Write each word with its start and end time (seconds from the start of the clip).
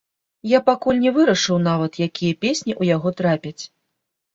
Я 0.57 0.61
пакуль 0.69 1.01
не 1.03 1.11
вырашыў 1.19 1.57
нават, 1.69 1.91
якія 2.09 2.41
песні 2.43 2.73
ў 2.81 2.83
яго 2.97 3.17
трапяць. 3.23 3.59